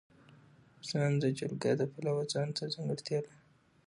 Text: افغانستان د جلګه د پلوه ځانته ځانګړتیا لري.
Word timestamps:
افغانستان 0.03 1.11
د 1.23 1.25
جلګه 1.39 1.71
د 1.77 1.81
پلوه 1.93 2.23
ځانته 2.33 2.63
ځانګړتیا 2.73 3.19
لري. 3.25 3.37